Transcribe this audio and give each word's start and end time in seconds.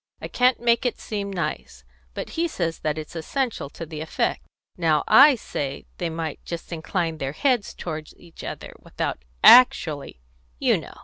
I 0.19 0.27
can't 0.27 0.59
make 0.59 0.83
it 0.83 0.99
seem 0.99 1.31
nice. 1.31 1.83
But 2.15 2.29
he 2.31 2.47
says 2.47 2.79
that 2.79 2.97
it's 2.97 3.15
essential 3.15 3.69
to 3.69 3.85
the 3.85 4.01
effect. 4.01 4.43
Now 4.75 5.03
I 5.07 5.35
say 5.35 5.81
that 5.83 5.97
they 5.99 6.09
might 6.09 6.43
just 6.43 6.73
incline 6.73 7.19
their 7.19 7.33
heads 7.33 7.75
toward 7.75 8.09
each 8.17 8.43
other 8.43 8.73
without 8.79 9.23
actually, 9.43 10.19
you 10.57 10.75
know. 10.79 10.99